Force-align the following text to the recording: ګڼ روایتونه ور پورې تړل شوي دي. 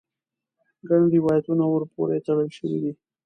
ګڼ 0.87 1.01
روایتونه 1.15 1.63
ور 1.67 1.83
پورې 1.93 2.17
تړل 2.25 2.49
شوي 2.57 2.77
دي. 2.83 2.91